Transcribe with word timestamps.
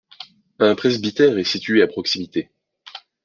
Un 0.57 0.73
presbytère 0.73 1.37
est 1.37 1.43
situé 1.43 1.83
à 1.83 1.87
proximité. 1.87 2.49